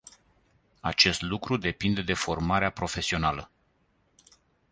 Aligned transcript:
Acest 0.81 1.21
lucru 1.21 1.57
depinde 1.57 2.01
de 2.01 2.13
formarea 2.13 2.69
profesională. 2.69 3.51